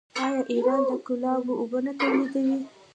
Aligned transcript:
آیا 0.23 0.41
ایران 0.51 0.81
د 0.89 0.91
ګلابو 1.07 1.53
اوبه 1.61 1.79
نه 1.85 1.91
تولیدوي؟ 1.99 2.57